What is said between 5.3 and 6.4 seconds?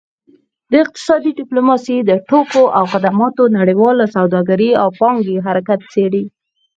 حرکت څیړي